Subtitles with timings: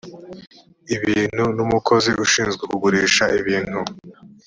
[0.95, 3.79] ibintu n umukozi ushinzwe kugurisha ibintu